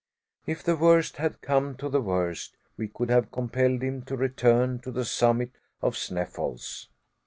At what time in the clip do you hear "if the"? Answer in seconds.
0.47-0.75